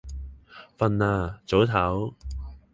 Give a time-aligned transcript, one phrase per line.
[0.79, 2.13] 瞓啦，早唞